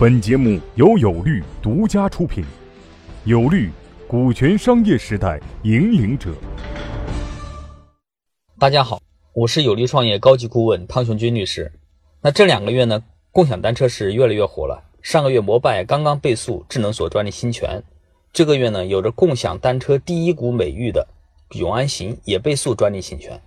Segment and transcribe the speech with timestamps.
[0.00, 2.42] 本节目由有律独家出品，
[3.24, 3.68] 有律，
[4.08, 6.32] 股权商业时代引领者。
[8.58, 8.98] 大家好，
[9.34, 11.70] 我是有律创业高级顾问汤雄军律师。
[12.22, 14.82] 那这两个月呢，共享单车是越来越火了。
[15.02, 17.82] 上个月摩拜刚刚被诉智能锁专利侵权，
[18.32, 21.06] 这个月呢，有着共享单车第一股美誉的
[21.58, 23.38] 永安行也被诉专利侵权。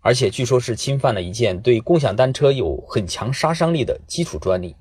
[0.00, 4.76] 而且据说是侵犯了一件对共享单车有很强杀伤力的基础专利。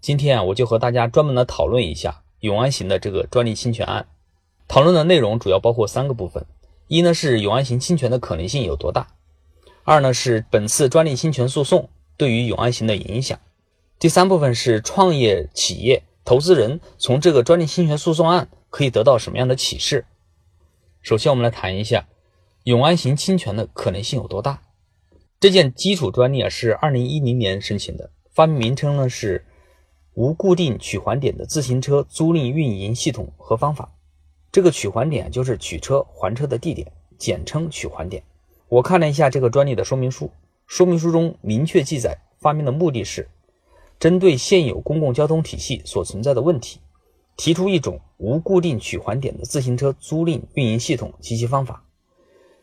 [0.00, 4.08] 今天啊，我就和大家专门的讨论一下永安行的这个专利侵权案。
[4.66, 6.46] 讨论的内容主要包括三个部分：
[6.88, 9.08] 一呢是永安行侵权的可能性有多大；
[9.84, 13.36] 二呢是本次专利侵权诉讼对于永安行的影响；
[13.98, 20.06] 第三部分是创业企业投资人从这个专利侵权诉讼案可以得到什么样的启示。
[21.02, 22.06] 首先，我们来谈一下。
[22.64, 24.60] 永安行侵权的可能性有多大？
[25.40, 29.46] 这件基础专利啊是二零一零年申请的，发明名称呢是
[30.14, 33.92] 无固定取还点的自行车租赁运营系统和方法。
[34.52, 38.22] 这个取还点就是取车还车的地点，简称取还点。
[38.68, 40.30] 我看了一下这个专利的说明书，
[40.66, 43.28] 说明书中明确记载，发明的目的是
[43.98, 46.80] 针对现有公共交通体系所存在的问题，
[47.36, 51.84] 提出一种无固定取还点的自行车租赁运营系统及其方法。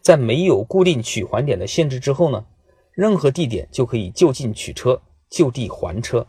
[0.01, 2.45] 在没有固定取还点的限制之后呢，
[2.91, 6.25] 任何地点就可以就近取车、就地还车。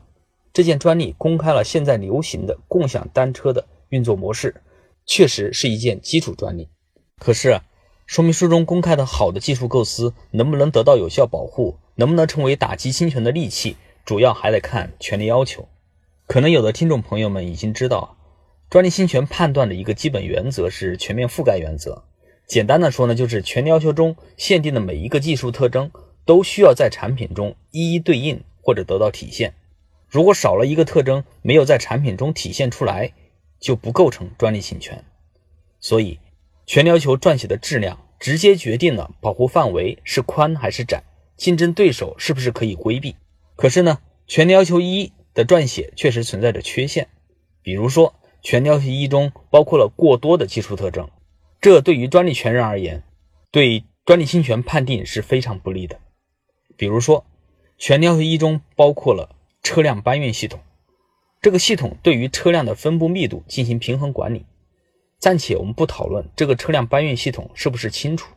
[0.52, 4.62] 这件专利公开了现在流行的共享单车的运作模式，
[5.06, 6.68] 确实是一件基础专利。
[7.18, 7.60] 可是，
[8.06, 15.68] 说明书中公开的好的技术构思能不能得到有效保护，能不能成为打击侵权的利器，主要还得看权利要求。
[16.26, 18.16] 可能有的听众朋友们已经知道，
[18.70, 22.04] 专利侵权判断的一个基本原则是全面覆盖原则。
[22.46, 25.90] 简单的说呢，就是权利要求中限定的每一个技术特征
[26.24, 29.54] 都需要在产品中一一对应或者得到体现。
[30.08, 33.12] 如果少了一个特征，没有在产品中体现出来，
[33.60, 35.04] 就不构成专利侵权。
[35.80, 36.18] 所以，
[36.66, 41.04] 权利要求撰写的质量直接决定了保护范围是宽还是窄，
[41.36, 43.16] 竞争对手是不是可以规避。
[43.54, 47.08] 可是呢，权利要求一的撰写确实存在着缺陷，
[47.62, 51.10] 比如说，权利要求一中包括了过多的技术特征。
[51.60, 53.02] 这对于专利权人而言，
[53.50, 56.00] 对专利侵权判定是非常不利的。
[56.76, 57.26] 比如说，
[57.76, 59.36] 权利要求一中包括了
[59.68, 60.60] 车辆搬运系统，
[61.42, 64.46] 这个系统对于车辆的分布密度进行平衡管理。
[65.18, 68.32] 暂且我们不讨论这个车辆搬运系统是不是清楚，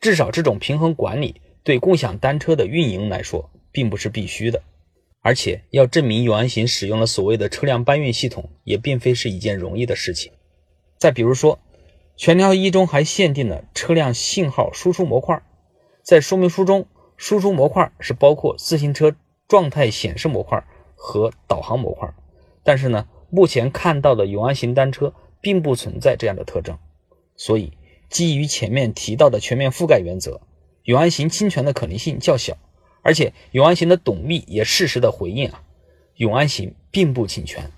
[0.00, 4.62] 至少这种平衡管理对共享单车的运营来说并不是必须的。
[5.20, 10.30] 而且要证明永安行使用了所谓的车辆搬运系统，也并非是一件容易的事情。
[10.96, 11.58] 再比如说。
[12.20, 15.40] 全条一中还限定了车辆信号输出模块，
[16.02, 19.14] 在说明书中，输出模块是包括自行车
[19.48, 20.62] 状态显示模块
[20.94, 22.14] 和导航模块。
[22.62, 26.78] 但是呢，目前看到的永安行单车并不存在这样的特征，
[27.36, 27.72] 所以
[28.08, 30.40] 基于前面提到的全面覆盖原则，
[30.84, 32.56] 永安行侵权的可能性较小。
[33.02, 35.62] 而且永安行的董秘也适时的回应啊，
[36.16, 37.70] 永安行并不侵权。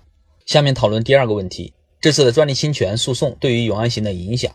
[0.45, 1.73] 下面讨论第二个问题。
[2.01, 4.51] 这次的专利侵权诉讼对于永安行的影响，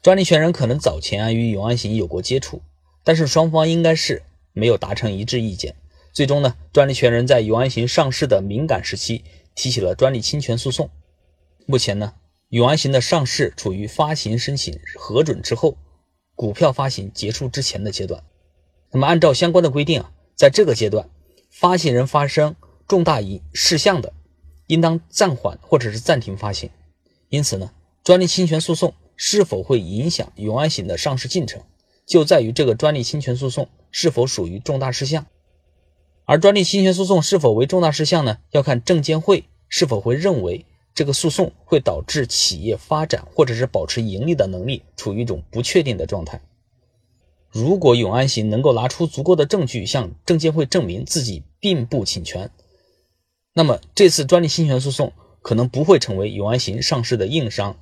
[0.00, 2.62] 专利权人可能早前啊与永安行有过接触，
[3.02, 4.22] 但是双方应该是
[4.52, 5.74] 没有达成一致意见。
[6.18, 9.22] 最终呢，专利权人在永安行上市的敏感时期
[9.54, 10.90] 提起了专利侵权诉讼。
[11.64, 12.14] 目前呢，
[12.48, 15.78] 永安行的上市处于发行申请核准之后，
[16.34, 18.24] 股票发行结束之前的阶段。
[18.90, 21.08] 那么按照相关的规定啊，在这个阶段，
[21.52, 22.56] 发行人发生
[22.88, 24.12] 重大一事项的。
[24.66, 26.68] 应当暂缓或者是暂停发行。
[27.28, 27.70] 因此呢，
[28.02, 31.62] 专利侵权诉讼是否会影响永安行的上市进程，
[32.04, 35.24] 就在于这个专利侵权诉讼是否属于重大事项。
[36.28, 38.36] 而专利侵权诉讼是否为重大事项呢？
[38.50, 46.42] 要看证监会是否会认为这个诉讼会导致企业发展或者是保持盈利的能力处于一种不确定的状态。
[47.50, 52.50] 如果永安行能够拿出足够的证据向证监会证明自己并不侵权。
[53.54, 57.78] 那么这次专利侵权诉讼可能不会成为永安行上市的硬伤。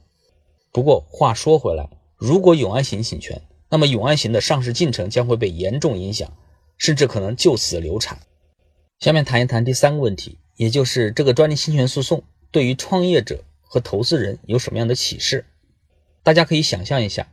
[0.71, 6.33] 不过话说回来，如果永安行侵权，那么永安行的上市进程将会被严重影响，
[6.79, 8.21] 甚至可能就此流产。
[8.99, 15.45] 下面谈一谈第三个问题，也就是这个专利侵权诉讼对于创业者和投资人有什么样的启示？
[16.23, 17.29] 大家可以想象一下，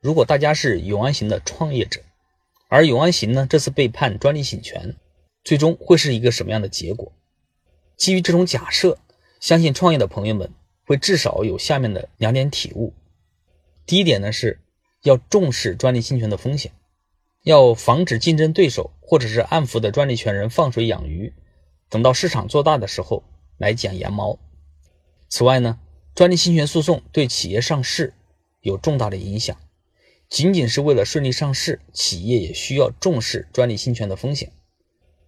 [0.00, 2.02] 如果大家是永安行的创业者，
[2.68, 4.94] 而永安行呢这次被判专利侵权，
[5.42, 7.10] 最终会是一个什么样的结果？
[7.96, 8.98] 基于这种假设，
[9.40, 10.50] 相信创业的朋友们
[10.84, 12.92] 会至少有下面的两点体悟。
[13.86, 14.60] 第一点呢，是
[15.02, 16.72] 要重视专利侵权的风险，
[17.46, 21.32] 要防止竞争对手或者是暗伏的专利权人放水养鱼，
[21.88, 23.22] 等到市场做大的时候，
[23.56, 24.40] 来剪羊毛。
[25.28, 25.78] 此外呢，
[26.12, 28.14] 专利侵权诉讼对企业上市
[28.62, 29.56] 有重大的影响。
[30.28, 34.50] 仅仅是为了顺利上市，企业也需要重视专利侵权的风险。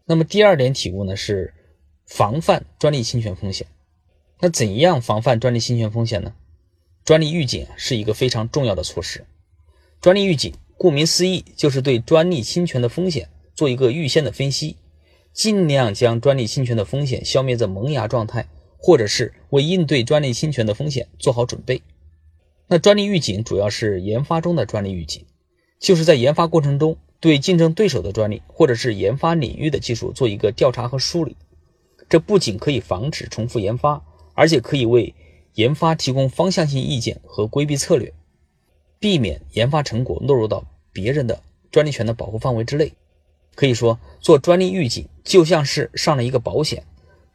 [0.04, 1.54] 那么第二点体悟呢是
[2.04, 3.68] 防范专利侵权风险。
[4.40, 6.34] 那怎样防范专利侵权风险呢？
[7.04, 9.24] 专利预警是一个非常重要的措施。
[10.00, 14.76] 专利预警顾名思义，就是对专利侵权的风险做一个预先的分析，
[15.32, 18.48] 尽量将专利侵权的风险消灭在萌芽状态，
[18.78, 21.82] 或者是为应对专利侵权的风险做好准备。
[22.68, 25.26] 那专利预警主要是研发中的专利预警，
[25.80, 31.36] 就是在研发过程中对竞争对手的专利或者是研发领域的技术做一个调查和梳理。
[32.08, 34.04] 这不仅可以防止重复研发，
[34.34, 35.12] 而且可以为
[35.54, 38.14] 研发提供方向性意见和规避策略，
[38.98, 42.92] 避免研发成果落入到别人的专利权的保护范围之内。
[43.54, 46.84] 可以说，做专利预警就像是上了一个保险，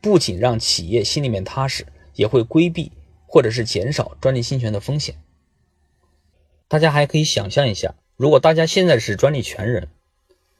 [0.01, 2.92] 不仅让企业心里面踏实，也会规避
[3.27, 5.15] 或者是减少专利侵权的风险。
[6.69, 9.89] 大家还可以想象一下，如果大家现在是专利权人，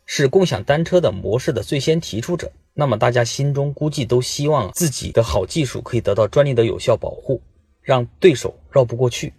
[0.06, 7.42] 是共享单车的模式的最先提出者，那么大家心中估计都希望自己的好技术可以得到专利的有效保护，
[7.82, 9.34] 让对手绕不过去。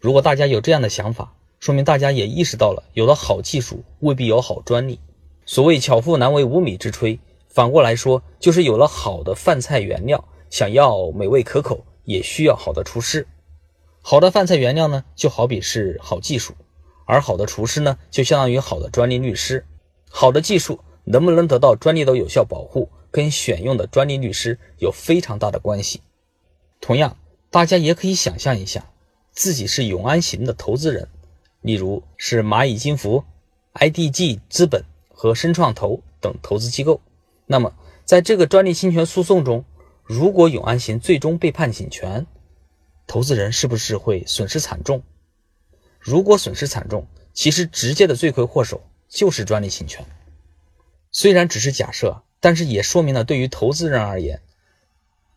[0.00, 5.00] 如果大家有这样的想法，说明大家也意识到了，有了好技术未必有好专利。
[5.44, 7.18] 所谓巧妇难为无米之炊，
[7.48, 13.26] 反过来说，就是有了好的饭菜原料，想要美味可口，也需要好的厨师。
[14.00, 16.54] 好的饭菜原料呢，就好比是好技术，
[17.04, 19.66] 而好的厨师呢，就相当于好的专利律师。
[20.08, 26.02] 好的技术能不能得到专利的有效保护，跟选用的专利律师有非常大的关系。
[26.80, 27.16] 同样，
[27.50, 28.88] 大家也可以想象一下，
[29.38, 31.08] 自己是永安行的投资人，
[31.60, 33.22] 例如是蚂蚁金服、
[33.72, 37.00] IDG 资本和深创投等投资机构。
[37.46, 37.72] 那么，
[38.04, 39.64] 在这个专利侵权诉讼中，
[40.02, 42.26] 如果永安行最终被判侵权，
[43.06, 45.04] 投资人是不是会损失惨重？
[46.00, 50.04] 如果损失惨重，其实直接的罪魁祸首就是专利侵权。
[51.12, 54.42] 虽然只是假设，但是也说明了对于投资人而言，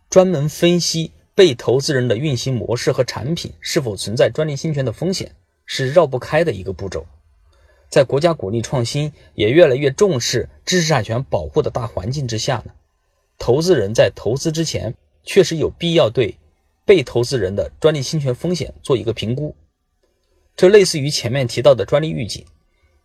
[0.09, 5.33] 专门分析被投资人的运行模式和产品是否存在专利侵权的风险，
[5.65, 7.07] 是绕不开的一个步骤。
[7.89, 12.73] 在国家鼓励创新，也越来越重视知识产权保护的大环境之下呢，
[13.39, 14.93] 投资人在投资之前，
[15.23, 16.38] 确实有必要对。
[16.85, 19.55] 被投资人的专利侵权风险做一个评估，
[20.55, 22.45] 这类似于前面提到的专利预警，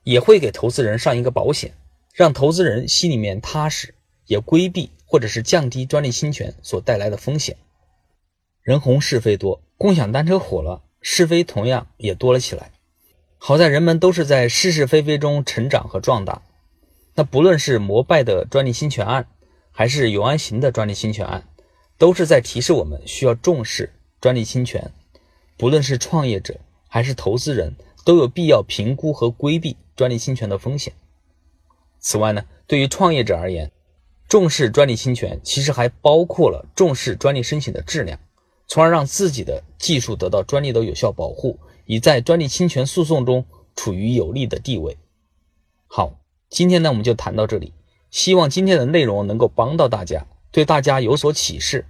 [0.02, 1.72] 也会给投资人上一个保险，
[2.12, 3.94] 让投资人心里面踏实，
[4.26, 7.56] 也规避或者是降低专利侵权所带来的风险。
[8.66, 12.72] 人红是非多，共享单车火了，是非同样也多了起来。
[13.38, 16.42] 好在人们都是在是是非非中成长和壮大。
[17.14, 19.28] 那不论是摩拜的专利侵权案，
[19.70, 21.46] 还是永安行的专利侵权案。
[21.96, 24.90] 都是在提示我们需要重视专利侵权，
[25.56, 26.58] 不论是创业者
[26.88, 30.92] 还是投资人，都有必要评估和规避专利侵权的风险。
[32.00, 33.70] 此外呢，对于创业者而言，
[34.28, 38.18] 重视专利侵权其实还包括了重视专利申请的质量，
[38.68, 44.96] 从而让自己的技术得到专利的有效保护，以在专利侵权诉讼中处于有利的地位。
[45.86, 46.18] 好，
[46.48, 47.72] 今天呢我们就谈到这里，
[48.10, 50.26] 希望今天的内容能够帮到大家。
[50.52, 51.84] 对大家有所启示。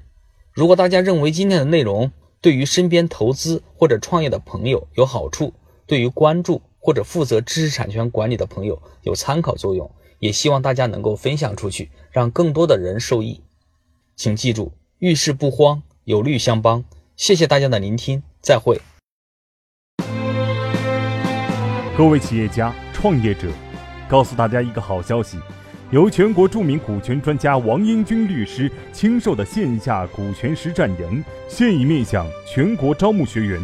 [0.52, 2.10] 如果大家认为今天的内容
[2.40, 5.52] 对于身边投资或者创业的朋友有好处，
[5.86, 13.40] 对于关注或者负责知识产权管理的朋友有参考作用，也希望大家能够分享出去，让更多的人受益。
[14.16, 16.84] 请记住，遇事不慌，有律相帮。
[17.16, 18.80] 谢谢大家的聆听，再会。
[21.98, 23.48] 各位企业家、创业者，
[24.08, 25.36] 告诉大家一个好消息。
[25.90, 33.60] 由全国著名股权专家王英军律师亲授的线下股权实战营现已面向全国招募学员，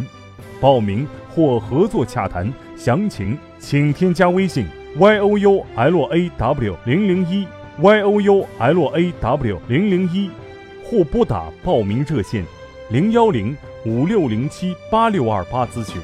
[0.61, 7.47] 报名或合作洽谈详情，请添加微信 y o u l a w 零零一
[7.79, 10.29] y o u l a w 零零一，
[10.93, 12.45] 或拨打报名热线
[12.91, 13.57] 零幺零
[13.87, 15.99] 五六零七八六二八咨询。